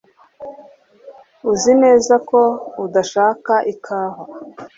[1.51, 2.39] Uzi neza ko
[2.85, 4.23] udashaka ikawa